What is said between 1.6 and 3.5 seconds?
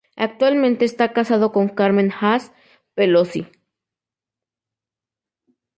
Carmen Haas Pelosi.